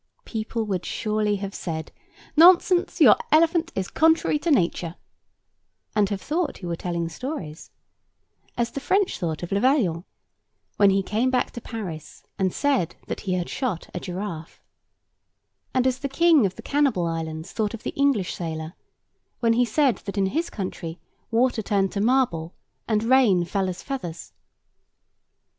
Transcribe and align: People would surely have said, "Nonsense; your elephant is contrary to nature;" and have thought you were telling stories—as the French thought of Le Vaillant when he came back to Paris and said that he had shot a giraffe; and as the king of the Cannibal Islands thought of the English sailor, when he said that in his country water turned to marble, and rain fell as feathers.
People 0.25 0.63
would 0.63 0.83
surely 0.83 1.35
have 1.35 1.53
said, 1.53 1.91
"Nonsense; 2.35 2.99
your 3.01 3.15
elephant 3.31 3.71
is 3.75 3.87
contrary 3.87 4.39
to 4.39 4.49
nature;" 4.49 4.95
and 5.95 6.09
have 6.09 6.19
thought 6.23 6.63
you 6.63 6.67
were 6.69 6.75
telling 6.75 7.07
stories—as 7.07 8.71
the 8.71 8.79
French 8.79 9.19
thought 9.19 9.43
of 9.43 9.51
Le 9.51 9.59
Vaillant 9.59 10.03
when 10.77 10.89
he 10.89 11.03
came 11.03 11.29
back 11.29 11.51
to 11.51 11.61
Paris 11.61 12.23
and 12.39 12.51
said 12.51 12.95
that 13.05 13.19
he 13.29 13.33
had 13.33 13.47
shot 13.47 13.91
a 13.93 13.99
giraffe; 13.99 14.63
and 15.71 15.85
as 15.85 15.99
the 15.99 16.09
king 16.09 16.47
of 16.47 16.55
the 16.55 16.63
Cannibal 16.63 17.05
Islands 17.05 17.51
thought 17.51 17.75
of 17.75 17.83
the 17.83 17.91
English 17.91 18.33
sailor, 18.33 18.73
when 19.39 19.53
he 19.53 19.65
said 19.65 19.97
that 20.07 20.17
in 20.17 20.25
his 20.33 20.49
country 20.49 20.99
water 21.29 21.61
turned 21.61 21.91
to 21.91 22.01
marble, 22.01 22.55
and 22.87 23.03
rain 23.03 23.45
fell 23.45 23.69
as 23.69 23.83
feathers. 23.83 24.33